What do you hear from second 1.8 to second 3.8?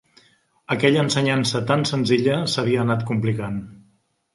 senzilla s'havia anat complicant